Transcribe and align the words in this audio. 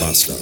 Master. 0.00 0.34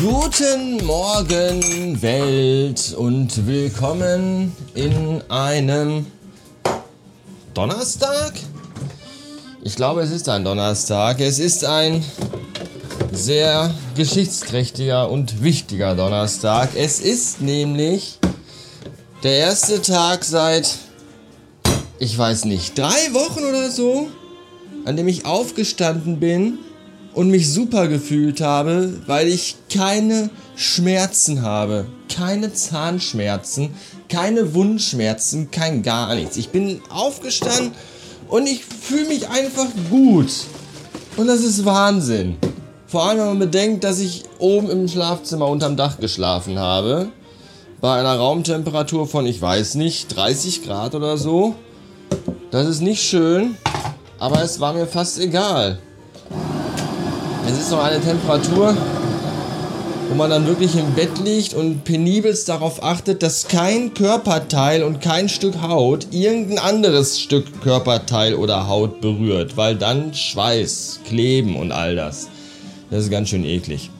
Guten 0.00 0.84
Morgen 0.84 2.02
Welt 2.02 2.94
und 2.96 3.46
willkommen 3.46 4.56
in 4.74 5.22
einem 5.28 6.06
Donnerstag? 7.54 8.32
Ich 9.62 9.76
glaube, 9.76 10.02
es 10.02 10.10
ist 10.10 10.28
ein 10.28 10.44
Donnerstag. 10.44 11.20
Es 11.20 11.38
ist 11.38 11.64
ein 11.64 12.04
sehr 13.12 13.74
geschichtsträchtiger 13.94 15.10
und 15.10 15.42
wichtiger 15.42 15.94
Donnerstag. 15.94 16.70
Es 16.74 17.00
ist 17.00 17.40
nämlich 17.40 18.18
der 19.22 19.32
erste 19.32 19.82
Tag 19.82 20.24
seit, 20.24 20.78
ich 22.00 22.16
weiß 22.16 22.46
nicht, 22.46 22.76
drei 22.76 23.12
Wochen 23.12 23.44
oder 23.44 23.70
so, 23.70 24.08
an 24.86 24.96
dem 24.96 25.06
ich 25.06 25.26
aufgestanden 25.26 26.18
bin 26.18 26.58
und 27.12 27.28
mich 27.28 27.52
super 27.52 27.88
gefühlt 27.88 28.40
habe, 28.40 28.94
weil 29.06 29.28
ich 29.28 29.56
keine 29.72 30.30
Schmerzen 30.56 31.42
habe. 31.42 31.86
Keine 32.08 32.52
Zahnschmerzen, 32.54 33.74
keine 34.08 34.54
Wundschmerzen, 34.54 35.50
kein 35.50 35.82
gar 35.82 36.14
nichts. 36.14 36.38
Ich 36.38 36.48
bin 36.48 36.80
aufgestanden 36.88 37.72
und 38.28 38.48
ich 38.48 38.64
fühle 38.64 39.06
mich 39.06 39.28
einfach 39.28 39.66
gut. 39.90 40.32
Und 41.18 41.26
das 41.26 41.40
ist 41.40 41.66
Wahnsinn. 41.66 42.38
Vor 42.86 43.04
allem, 43.04 43.18
wenn 43.18 43.26
man 43.26 43.38
bedenkt, 43.38 43.84
dass 43.84 43.98
ich 43.98 44.24
oben 44.38 44.70
im 44.70 44.88
Schlafzimmer 44.88 45.48
unterm 45.48 45.76
Dach 45.76 46.00
geschlafen 46.00 46.58
habe. 46.58 47.10
Bei 47.82 48.00
einer 48.00 48.16
Raumtemperatur 48.16 49.06
von, 49.06 49.26
ich 49.26 49.40
weiß 49.40 49.74
nicht, 49.74 50.16
30 50.16 50.64
Grad 50.64 50.94
oder 50.94 51.18
so. 51.18 51.54
Das 52.50 52.66
ist 52.66 52.80
nicht 52.80 53.02
schön, 53.02 53.56
aber 54.18 54.42
es 54.42 54.60
war 54.60 54.72
mir 54.72 54.86
fast 54.86 55.18
egal. 55.20 55.78
Es 57.46 57.58
ist 57.58 57.70
noch 57.70 57.82
eine 57.82 58.00
Temperatur, 58.00 58.76
wo 60.08 60.14
man 60.14 60.30
dann 60.30 60.46
wirklich 60.46 60.76
im 60.76 60.92
Bett 60.94 61.18
liegt 61.24 61.54
und 61.54 61.84
penibelst 61.84 62.48
darauf 62.48 62.82
achtet, 62.82 63.22
dass 63.22 63.48
kein 63.48 63.94
Körperteil 63.94 64.82
und 64.82 65.00
kein 65.00 65.28
Stück 65.28 65.62
Haut 65.62 66.08
irgendein 66.10 66.58
anderes 66.58 67.20
Stück 67.20 67.62
Körperteil 67.62 68.34
oder 68.34 68.66
Haut 68.66 69.00
berührt, 69.00 69.56
weil 69.56 69.76
dann 69.76 70.12
Schweiß, 70.12 71.00
Kleben 71.06 71.56
und 71.56 71.72
all 71.72 71.94
das. 71.94 72.28
Das 72.90 73.04
ist 73.04 73.10
ganz 73.10 73.28
schön 73.28 73.44
eklig. 73.44 73.90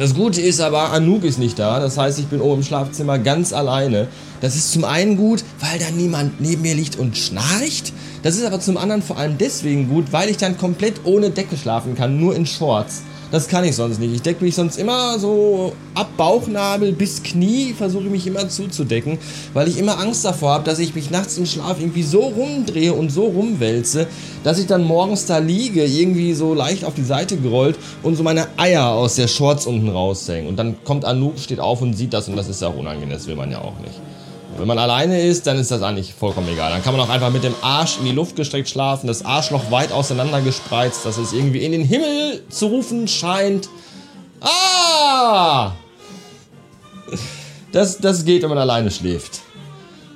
Das 0.00 0.14
Gute 0.14 0.40
ist 0.40 0.62
aber, 0.62 0.92
Anouk 0.92 1.24
ist 1.24 1.38
nicht 1.38 1.58
da. 1.58 1.78
Das 1.78 1.98
heißt, 1.98 2.18
ich 2.18 2.24
bin 2.24 2.40
oben 2.40 2.62
im 2.62 2.66
Schlafzimmer 2.66 3.18
ganz 3.18 3.52
alleine. 3.52 4.08
Das 4.40 4.56
ist 4.56 4.72
zum 4.72 4.86
einen 4.86 5.18
gut, 5.18 5.44
weil 5.60 5.78
da 5.78 5.90
niemand 5.90 6.40
neben 6.40 6.62
mir 6.62 6.74
liegt 6.74 6.98
und 6.98 7.18
schnarcht. 7.18 7.92
Das 8.22 8.36
ist 8.36 8.46
aber 8.46 8.60
zum 8.60 8.78
anderen 8.78 9.02
vor 9.02 9.18
allem 9.18 9.36
deswegen 9.36 9.90
gut, 9.90 10.06
weil 10.10 10.30
ich 10.30 10.38
dann 10.38 10.56
komplett 10.56 11.04
ohne 11.04 11.28
Decke 11.28 11.58
schlafen 11.58 11.96
kann, 11.96 12.18
nur 12.18 12.34
in 12.34 12.46
Shorts. 12.46 13.02
Das 13.30 13.46
kann 13.46 13.64
ich 13.64 13.76
sonst 13.76 14.00
nicht. 14.00 14.12
Ich 14.12 14.22
decke 14.22 14.44
mich 14.44 14.56
sonst 14.56 14.76
immer 14.76 15.18
so 15.18 15.72
ab 15.94 16.08
Bauchnabel 16.16 16.92
bis 16.92 17.22
Knie, 17.22 17.74
versuche 17.78 18.04
ich 18.04 18.10
mich 18.10 18.26
immer 18.26 18.48
zuzudecken, 18.48 19.18
weil 19.54 19.68
ich 19.68 19.78
immer 19.78 19.98
Angst 20.00 20.24
davor 20.24 20.54
habe, 20.54 20.64
dass 20.64 20.80
ich 20.80 20.96
mich 20.96 21.10
nachts 21.10 21.38
im 21.38 21.46
Schlaf 21.46 21.78
irgendwie 21.78 22.02
so 22.02 22.20
rumdrehe 22.20 22.92
und 22.92 23.10
so 23.10 23.26
rumwälze, 23.26 24.08
dass 24.42 24.58
ich 24.58 24.66
dann 24.66 24.82
morgens 24.82 25.26
da 25.26 25.38
liege, 25.38 25.84
irgendwie 25.84 26.34
so 26.34 26.54
leicht 26.54 26.84
auf 26.84 26.94
die 26.94 27.04
Seite 27.04 27.36
gerollt 27.36 27.78
und 28.02 28.16
so 28.16 28.24
meine 28.24 28.48
Eier 28.56 28.88
aus 28.88 29.14
der 29.14 29.28
Shorts 29.28 29.64
unten 29.64 29.88
raushängen. 29.88 30.48
Und 30.48 30.56
dann 30.56 30.82
kommt 30.82 31.04
Anouk, 31.04 31.38
steht 31.38 31.60
auf 31.60 31.82
und 31.82 31.94
sieht 31.94 32.12
das 32.12 32.28
und 32.28 32.34
das 32.36 32.48
ist 32.48 32.62
ja 32.62 32.68
auch 32.68 32.76
unangenehm, 32.76 33.10
das 33.10 33.28
will 33.28 33.36
man 33.36 33.50
ja 33.52 33.60
auch 33.60 33.78
nicht. 33.78 34.00
Wenn 34.60 34.68
man 34.68 34.78
alleine 34.78 35.18
ist, 35.22 35.46
dann 35.46 35.58
ist 35.58 35.70
das 35.70 35.80
eigentlich 35.80 36.12
vollkommen 36.12 36.46
egal. 36.48 36.70
Dann 36.70 36.82
kann 36.82 36.94
man 36.94 37.00
auch 37.00 37.08
einfach 37.08 37.30
mit 37.30 37.44
dem 37.44 37.54
Arsch 37.62 37.96
in 37.98 38.04
die 38.04 38.12
Luft 38.12 38.36
gestreckt 38.36 38.68
schlafen, 38.68 39.06
das 39.06 39.24
Arschloch 39.24 39.70
weit 39.70 39.90
auseinander 39.90 40.42
gespreizt, 40.42 41.06
dass 41.06 41.16
es 41.16 41.32
irgendwie 41.32 41.64
in 41.64 41.72
den 41.72 41.82
Himmel 41.82 42.42
zu 42.50 42.66
rufen 42.66 43.08
scheint. 43.08 43.70
Ah! 44.42 45.72
Das, 47.72 47.96
das 47.98 48.26
geht, 48.26 48.42
wenn 48.42 48.50
man 48.50 48.58
alleine 48.58 48.90
schläft. 48.90 49.40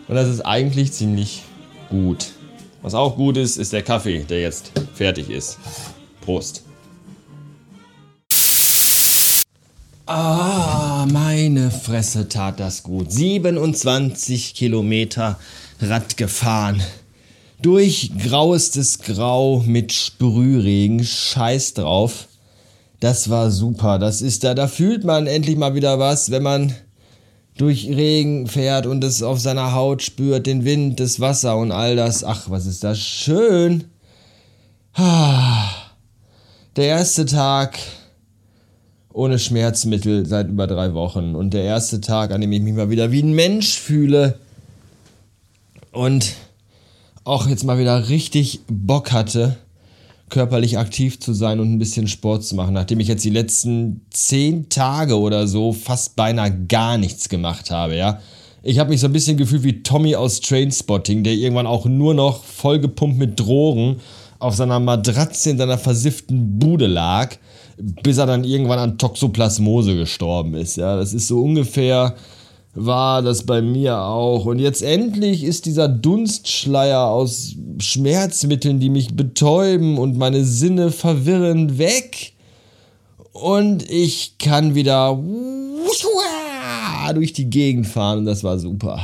Und 0.09 0.17
das 0.17 0.29
ist 0.29 0.43
eigentlich 0.43 0.93
ziemlich 0.93 1.43
gut. 1.89 2.27
Was 2.83 2.93
auch 2.95 3.17
gut 3.17 3.39
ist, 3.39 3.57
ist 3.57 3.73
der 3.73 3.83
Kaffee, 3.83 4.25
der 4.25 4.43
jetzt 4.43 4.73
fertig 4.93 5.31
ist. 5.31 5.59
Prost. 6.21 6.65
Ah, 10.07 11.07
meine 11.11 11.71
Fresse 11.71 12.29
tat 12.29 12.61
das 12.61 12.83
gut. 12.83 13.11
27 13.11 14.55
Kilometer 14.55 15.39
Rad 15.81 16.19
gefahren. 16.19 16.83
Durch 17.63 18.11
grauestes 18.19 18.99
Grau 18.99 19.63
mit 19.65 19.95
Sprühregen. 19.95 21.03
Scheiß 21.03 21.73
drauf. 21.73 22.29
Das 23.01 23.31
war 23.31 23.51
super. 23.51 23.99
Das 23.99 24.21
ist 24.21 24.45
da, 24.45 24.53
da 24.53 24.69
fühlt 24.69 25.05
man 25.05 25.27
endlich 25.27 25.57
mal 25.57 25.75
wieder 25.75 25.99
was, 25.99 26.31
wenn 26.31 26.43
man 26.43 26.75
durch 27.57 27.87
Regen 27.87 28.47
fährt 28.47 28.85
und 28.85 29.03
es 29.05 29.23
auf 29.23 29.41
seiner 29.41 29.73
Haut 29.73 30.03
spürt, 30.03 30.47
den 30.47 30.67
Wind, 30.67 31.01
das 31.01 31.19
Wasser 31.19 31.57
und 31.57 31.73
all 31.73 31.97
das. 31.97 32.25
Ach, 32.25 32.51
was 32.51 32.67
ist 32.67 32.85
das 32.85 32.99
schön. 32.99 33.85
Ah, 34.93 35.71
der 36.77 36.89
erste 36.89 37.25
Tag 37.25 37.79
ohne 39.15 39.39
Schmerzmittel 39.39 40.27
seit 40.27 40.49
über 40.49 40.67
drei 40.67 40.93
Wochen. 40.93 41.35
Und 41.35 41.55
der 41.55 41.63
erste 41.63 42.01
Tag, 42.01 42.33
an 42.33 42.41
dem 42.41 42.53
ich 42.53 42.61
mich 42.61 42.75
mal 42.75 42.91
wieder 42.91 43.13
wie 43.13 43.23
ein 43.23 43.33
Mensch 43.33 43.79
fühle 43.79 44.39
und 45.93 46.35
auch 47.23 47.47
jetzt 47.47 47.65
mal 47.65 47.79
wieder 47.79 48.09
richtig 48.09 48.61
Bock 48.69 49.13
hatte, 49.13 49.57
körperlich 50.31 50.79
aktiv 50.79 51.21
zu 51.21 51.33
sein 51.33 51.61
und 51.61 51.73
ein 51.73 51.79
bisschen 51.79 52.09
Sport 52.09 52.45
zu 52.45 52.57
machen, 52.57 52.75
nachdem 52.75 52.99
ich 52.99 53.07
jetzt 53.07 53.25
die 53.25 53.31
letzten 53.31 54.01
zehn 54.11 54.69
Tage 54.69 55.19
oder 55.19 55.47
so 55.47 55.73
fast 55.73 56.17
beinahe 56.17 56.67
gar 56.67 56.99
nichts 56.99 57.29
gemacht 57.29 57.71
habe, 57.71 57.97
ja. 57.97 58.21
Ich 58.65 58.79
habe 58.79 58.91
mich 58.91 59.01
so 59.01 59.07
ein 59.07 59.13
bisschen 59.13 59.37
gefühlt 59.37 59.63
wie 59.63 59.83
Tommy 59.83 60.17
aus 60.17 60.41
Trainspotting, 60.41 61.23
der 61.23 61.35
irgendwann 61.35 61.67
auch 61.67 61.85
nur 61.85 62.15
noch 62.15 62.43
vollgepumpt 62.43 63.19
mit 63.19 63.39
Drogen 63.39 64.01
auf 64.44 64.55
seiner 64.55 64.81
Matratze 64.81 65.50
in 65.50 65.59
seiner 65.59 65.78
versifften 65.78 66.59
Bude 66.59 66.87
lag 66.87 67.37
bis 67.77 68.19
er 68.19 68.27
dann 68.27 68.44
irgendwann 68.44 68.78
an 68.78 68.99
Toxoplasmose 68.99 69.97
gestorben 69.97 70.55
ist. 70.55 70.77
Ja, 70.77 70.97
das 70.97 71.12
ist 71.15 71.28
so 71.28 71.43
ungefähr 71.43 72.15
war 72.77 73.22
das 73.22 73.44
bei 73.44 73.62
mir 73.62 74.00
auch. 74.00 74.47
Und 74.47 74.59
jetzt 74.59 74.82
endlich 74.82 75.44
ist 75.44 75.66
dieser 75.66 75.88
Dunstschleier 75.88 77.06
aus 77.06 77.55
Schmerzmitteln, 77.78 78.81
die 78.81 78.91
mich 78.91 79.15
betäuben 79.15 79.97
und 79.97 80.19
meine 80.19 80.44
Sinne 80.44 80.91
verwirren, 80.91 81.78
weg. 81.78 82.32
Und 83.32 83.88
ich 83.88 84.38
kann 84.38 84.75
wieder 84.75 85.16
durch 87.15 87.32
die 87.32 87.49
Gegend 87.50 87.87
fahren 87.87 88.21
und 88.21 88.25
das 88.25 88.43
war 88.43 88.59
super. 88.59 89.00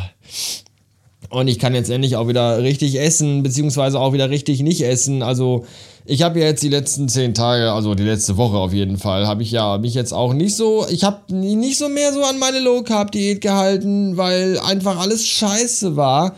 Und 1.30 1.46
ich 1.46 1.60
kann 1.60 1.76
jetzt 1.76 1.90
endlich 1.90 2.16
auch 2.16 2.26
wieder 2.26 2.60
richtig 2.60 2.98
essen, 2.98 3.44
beziehungsweise 3.44 4.00
auch 4.00 4.12
wieder 4.12 4.30
richtig 4.30 4.62
nicht 4.62 4.82
essen. 4.82 5.22
Also 5.22 5.64
ich 6.04 6.22
habe 6.22 6.40
ja 6.40 6.46
jetzt 6.46 6.62
die 6.64 6.68
letzten 6.68 7.08
zehn 7.08 7.34
Tage, 7.34 7.70
also 7.70 7.94
die 7.94 8.02
letzte 8.02 8.36
Woche 8.36 8.56
auf 8.56 8.72
jeden 8.72 8.98
Fall, 8.98 9.28
habe 9.28 9.44
ich 9.44 9.52
ja 9.52 9.78
mich 9.78 9.94
jetzt 9.94 10.12
auch 10.12 10.34
nicht 10.34 10.56
so, 10.56 10.84
ich 10.90 11.04
habe 11.04 11.32
nicht 11.32 11.78
so 11.78 11.88
mehr 11.88 12.12
so 12.12 12.24
an 12.24 12.40
meine 12.40 12.58
Low 12.58 12.82
Carb 12.82 13.12
Diät 13.12 13.40
gehalten, 13.40 14.16
weil 14.16 14.58
einfach 14.58 14.98
alles 14.98 15.24
scheiße 15.24 15.94
war 15.94 16.34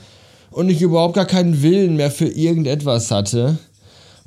und 0.51 0.69
ich 0.69 0.83
überhaupt 0.83 1.15
gar 1.15 1.25
keinen 1.25 1.63
Willen 1.63 1.97
mehr 1.97 2.11
für 2.11 2.29
irgendetwas 2.29 3.11
hatte. 3.11 3.57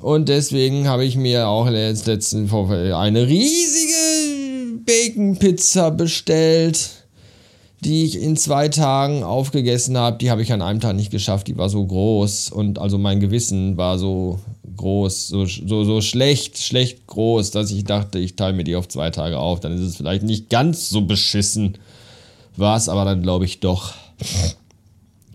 Und 0.00 0.28
deswegen 0.28 0.88
habe 0.88 1.04
ich 1.04 1.16
mir 1.16 1.46
auch 1.46 1.68
letzten 1.70 2.48
eine 2.92 3.28
riesige 3.28 4.80
Bacon 4.84 5.36
Pizza 5.38 5.92
bestellt 5.92 6.95
die 7.80 8.04
ich 8.04 8.20
in 8.20 8.36
zwei 8.36 8.68
Tagen 8.68 9.22
aufgegessen 9.22 9.96
habe, 9.98 10.18
die 10.18 10.30
habe 10.30 10.42
ich 10.42 10.52
an 10.52 10.62
einem 10.62 10.80
Tag 10.80 10.96
nicht 10.96 11.10
geschafft. 11.10 11.46
Die 11.46 11.58
war 11.58 11.68
so 11.68 11.84
groß 11.84 12.50
und 12.50 12.78
also 12.78 12.98
mein 12.98 13.20
Gewissen 13.20 13.76
war 13.76 13.98
so 13.98 14.40
groß, 14.76 15.28
so, 15.28 15.46
so, 15.46 15.84
so 15.84 16.00
schlecht, 16.00 16.58
schlecht 16.58 17.06
groß, 17.06 17.50
dass 17.50 17.70
ich 17.70 17.84
dachte, 17.84 18.18
ich 18.18 18.36
teile 18.36 18.54
mir 18.54 18.64
die 18.64 18.76
auf 18.76 18.88
zwei 18.88 19.10
Tage 19.10 19.38
auf. 19.38 19.60
Dann 19.60 19.74
ist 19.74 19.82
es 19.82 19.96
vielleicht 19.96 20.22
nicht 20.22 20.50
ganz 20.50 20.88
so 20.88 21.02
beschissen. 21.02 21.78
War 22.56 22.76
es 22.76 22.88
aber 22.88 23.04
dann, 23.04 23.22
glaube 23.22 23.44
ich, 23.44 23.60
doch. 23.60 23.92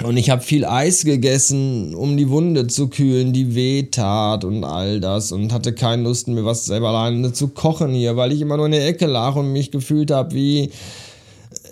Und 0.03 0.17
ich 0.17 0.31
habe 0.31 0.41
viel 0.41 0.65
Eis 0.65 1.03
gegessen, 1.03 1.93
um 1.93 2.17
die 2.17 2.29
Wunde 2.29 2.65
zu 2.65 2.87
kühlen, 2.87 3.33
die 3.33 3.53
weh 3.53 3.83
tat 3.83 4.43
und 4.43 4.63
all 4.63 4.99
das. 4.99 5.31
Und 5.31 5.53
hatte 5.53 5.73
keine 5.73 6.03
Lust, 6.03 6.27
mir 6.27 6.43
was 6.43 6.65
selber 6.65 6.89
alleine 6.89 7.33
zu 7.33 7.49
kochen 7.49 7.93
hier, 7.93 8.17
weil 8.17 8.31
ich 8.31 8.41
immer 8.41 8.57
nur 8.57 8.65
in 8.65 8.71
der 8.71 8.87
Ecke 8.87 9.05
lag 9.05 9.35
und 9.35 9.53
mich 9.53 9.69
gefühlt 9.69 10.09
habe 10.09 10.33
wie 10.33 10.71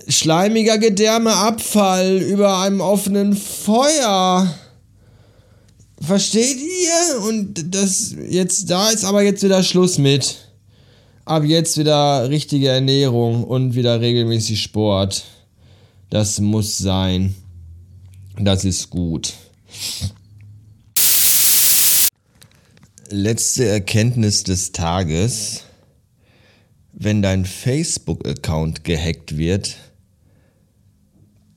schleimiger 0.10 0.78
Gedärmeabfall 0.78 2.18
über 2.18 2.60
einem 2.60 2.82
offenen 2.82 3.36
Feuer. 3.36 4.54
Versteht 6.02 6.58
ihr? 6.58 7.22
Und 7.28 7.76
das 7.76 8.16
jetzt 8.30 8.70
da 8.70 8.90
ist 8.90 9.06
aber 9.06 9.22
jetzt 9.22 9.44
wieder 9.44 9.64
Schluss 9.64 9.98
mit. 9.98 10.38
Ab 11.26 11.44
jetzt 11.44 11.78
wieder 11.78 12.30
richtige 12.30 12.70
Ernährung 12.70 13.44
und 13.44 13.76
wieder 13.76 14.02
regelmäßig 14.02 14.62
Sport. 14.62 15.26
Das 16.10 16.40
muss 16.40 16.78
sein. 16.78 17.36
Das 18.40 18.66
ist 18.66 18.90
gut. 18.90 19.34
Letzte 23.10 23.66
Erkenntnis 23.66 24.44
des 24.44 24.72
Tages. 24.72 25.64
Wenn 26.94 27.22
dein 27.22 27.46
Facebook-Account 27.46 28.84
gehackt 28.84 29.38
wird, 29.38 29.78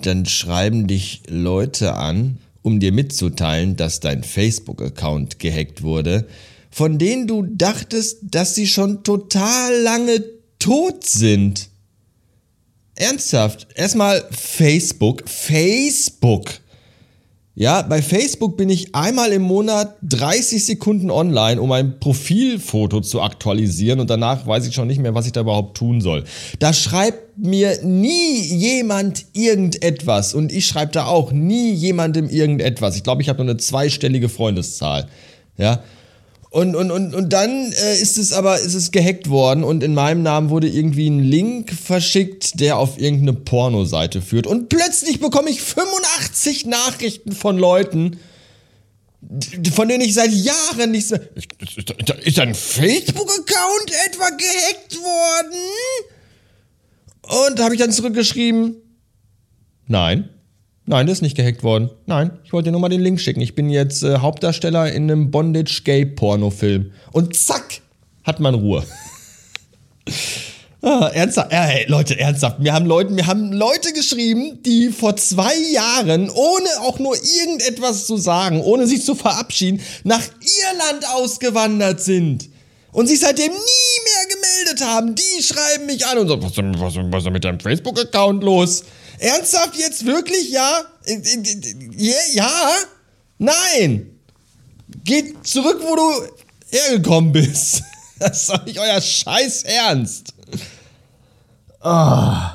dann 0.07 0.27
schreiben 0.27 0.87
dich 0.87 1.23
Leute 1.29 1.95
an, 1.95 2.39
um 2.63 2.81
dir 2.81 2.93
mitzuteilen, 2.93 3.77
dass 3.77 4.01
dein 4.01 4.23
Facebook-Account 4.23 5.39
gehackt 5.39 5.83
wurde, 5.83 6.27
von 6.71 6.99
denen 6.99 7.27
du 7.27 7.43
dachtest, 7.43 8.19
dass 8.23 8.55
sie 8.55 8.67
schon 8.67 9.03
total 9.03 9.81
lange 9.83 10.25
tot 10.59 11.05
sind. 11.05 11.69
Ernsthaft, 12.95 13.67
erstmal 13.75 14.27
Facebook, 14.31 15.29
Facebook. 15.29 16.61
Ja, 17.55 17.83
bei 17.83 18.01
Facebook 18.01 18.57
bin 18.57 18.71
ich 18.71 18.95
einmal 18.95 19.31
im 19.31 19.43
Monat 19.43 19.97
30 20.03 20.65
Sekunden 20.65 21.11
online, 21.11 21.61
um 21.61 21.71
ein 21.71 22.01
Profilfoto 22.01 23.03
zu 23.03 23.21
aktualisieren 23.21 24.01
und 24.01 24.09
danach 24.09 24.47
weiß 24.47 24.67
ich 24.67 24.75
schon 24.75 24.89
nicht 24.89 25.03
mehr, 25.03 25.15
was 25.15 25.27
ich 25.27 25.33
da 25.33 25.43
überhaupt 25.43 25.77
tun 25.77 26.01
soll. 26.01 26.25
Da 26.61 26.73
schreibt 26.73 27.37
mir 27.37 27.85
nie 27.85 28.41
jemand 28.41 29.27
irgendetwas 29.35 30.33
und 30.33 30.51
ich 30.51 30.67
schreibe 30.67 30.93
da 30.93 31.05
auch 31.05 31.31
nie 31.31 31.73
jemandem 31.75 32.31
irgendetwas. 32.31 32.97
Ich 32.97 33.03
glaube, 33.03 33.21
ich 33.21 33.29
habe 33.29 33.45
nur 33.45 33.51
eine 33.51 33.59
zweistellige 33.59 34.31
Freundeszahl. 34.31 35.09
Ja, 35.59 35.83
und, 36.53 36.77
und, 36.77 36.91
und, 36.91 37.15
und 37.15 37.33
dann 37.33 37.73
äh, 37.73 37.99
ist 37.99 38.19
es 38.19 38.35
aber 38.35 38.61
ist 38.61 38.75
es 38.75 38.91
gehackt 38.91 39.31
worden 39.31 39.65
und 39.65 39.83
in 39.83 39.95
meinem 39.95 40.23
Namen 40.23 40.51
wurde 40.51 40.69
irgendwie 40.69 41.09
ein 41.09 41.21
Link 41.21 41.73
verschickt, 41.73 42.61
der 42.61 42.77
auf 42.77 42.99
irgendeine 42.99 43.33
Pornoseite 43.33 44.21
führt. 44.21 44.47
Und 44.47 44.69
plötzlich 44.69 45.19
bekomme 45.19 45.49
ich 45.49 45.63
85 45.63 46.67
Nachrichten 46.67 47.33
von 47.33 47.57
Leuten, 47.57 48.19
von 49.73 49.89
denen 49.89 50.03
ich 50.03 50.13
seit 50.13 50.31
Jahren 50.31 50.91
nichts 50.91 51.11
mehr. 51.11 51.23
Ist 52.23 52.39
ein 52.39 52.55
Facebook-Account 52.55 53.91
etwa 54.07 54.29
gehackt 54.29 54.97
worden? 54.97 55.59
Und 57.49 57.61
habe 57.61 57.75
ich 57.75 57.81
dann 57.81 57.93
zurückgeschrieben, 57.93 58.77
nein. 59.87 60.29
Nein, 60.84 61.06
das 61.06 61.19
ist 61.19 61.23
nicht 61.23 61.37
gehackt 61.37 61.62
worden. 61.62 61.90
Nein, 62.06 62.32
ich 62.44 62.52
wollte 62.52 62.67
dir 62.67 62.73
nur 62.73 62.81
mal 62.81 62.88
den 62.88 63.00
Link 63.00 63.20
schicken. 63.20 63.40
Ich 63.40 63.55
bin 63.55 63.70
jetzt 63.70 64.02
äh, 64.02 64.19
Hauptdarsteller 64.19 64.93
in 64.93 65.05
einem 65.05 65.31
Bondage-Gay-Porno-Film. 65.31 66.90
Und 67.12 67.37
zack, 67.37 67.81
hat 68.25 68.40
man 68.40 68.55
Ruhe. 68.55 68.84
ah, 70.82 71.08
ernsthaft, 71.14 71.52
hey, 71.52 71.84
Leute, 71.87 72.19
ernsthaft. 72.19 72.56
Wir 72.58 72.73
haben 72.73 72.87
Leute, 72.87 73.14
wir 73.14 73.29
haben 73.29 73.52
Leute 73.52 73.93
geschrieben, 73.93 74.61
die 74.67 74.88
vor 74.88 75.14
zwei 75.14 75.55
Jahren, 75.73 76.29
ohne 76.31 76.69
auch 76.81 76.99
nur 76.99 77.14
irgendetwas 77.14 78.06
zu 78.06 78.17
sagen, 78.17 78.61
ohne 78.61 78.88
sich 78.88 79.05
zu 79.05 79.14
verabschieden, 79.14 79.81
nach 80.02 80.23
Irland 80.73 81.06
ausgewandert 81.14 82.00
sind. 82.00 82.49
Und 82.93 83.06
sich 83.06 83.21
seitdem 83.21 83.50
nie 83.50 83.56
mehr 83.56 84.27
gemeldet 84.29 84.87
haben. 84.87 85.15
Die 85.15 85.43
schreiben 85.43 85.87
mich 85.87 86.06
an 86.06 86.19
und 86.19 86.29
sagen, 86.29 86.43
was, 86.43 86.56
was, 86.56 86.94
was 87.11 87.25
ist 87.25 87.31
mit 87.31 87.44
deinem 87.44 87.59
Facebook-Account 87.59 88.44
los? 88.44 88.85
Ernsthaft 89.19 89.77
jetzt 89.77 90.05
wirklich? 90.05 90.50
Ja? 90.50 90.83
Ja? 92.33 92.50
Nein! 93.39 94.19
Geht 95.05 95.47
zurück, 95.47 95.81
wo 95.83 95.97
du 95.97 96.29
hergekommen 96.71 97.33
bist. 97.33 97.83
Das 98.19 98.43
ist 98.43 98.50
doch 98.50 98.65
nicht 98.65 98.79
euer 98.79 99.00
Scheiß 99.00 99.65
Ernst. 99.65 100.33
Ah. 101.81 102.52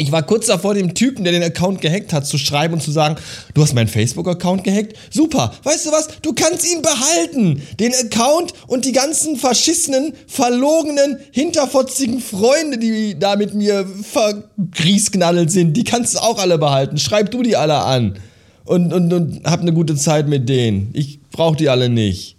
Ich 0.00 0.12
war 0.12 0.22
kurz 0.22 0.46
davor, 0.46 0.72
dem 0.72 0.94
Typen, 0.94 1.24
der 1.24 1.34
den 1.34 1.42
Account 1.42 1.82
gehackt 1.82 2.14
hat, 2.14 2.26
zu 2.26 2.38
schreiben 2.38 2.72
und 2.72 2.80
zu 2.80 2.90
sagen, 2.90 3.16
du 3.52 3.60
hast 3.60 3.74
meinen 3.74 3.86
Facebook-Account 3.86 4.64
gehackt? 4.64 4.94
Super. 5.10 5.52
Weißt 5.62 5.84
du 5.84 5.92
was? 5.92 6.08
Du 6.22 6.32
kannst 6.32 6.66
ihn 6.66 6.80
behalten. 6.80 7.60
Den 7.78 7.92
Account 7.92 8.54
und 8.66 8.86
die 8.86 8.92
ganzen 8.92 9.36
verschissenen, 9.36 10.14
verlogenen, 10.26 11.18
hinterfotzigen 11.32 12.20
Freunde, 12.20 12.78
die 12.78 13.18
da 13.18 13.36
mit 13.36 13.52
mir 13.52 13.86
vergriesknallt 14.10 15.50
sind, 15.50 15.76
die 15.76 15.84
kannst 15.84 16.14
du 16.14 16.20
auch 16.20 16.38
alle 16.38 16.56
behalten. 16.56 16.96
Schreib 16.96 17.30
du 17.30 17.42
die 17.42 17.56
alle 17.56 17.76
an. 17.80 18.18
Und, 18.64 18.94
und, 18.94 19.12
und 19.12 19.44
hab 19.44 19.60
eine 19.60 19.74
gute 19.74 19.96
Zeit 19.96 20.28
mit 20.28 20.48
denen. 20.48 20.88
Ich 20.94 21.20
brauch 21.30 21.56
die 21.56 21.68
alle 21.68 21.90
nicht. 21.90 22.38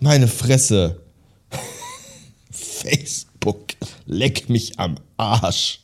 Meine 0.00 0.26
Fresse. 0.26 1.00
Facebook. 2.50 3.74
Leck 4.06 4.48
mich 4.48 4.80
am 4.80 4.96
Arsch. 5.16 5.83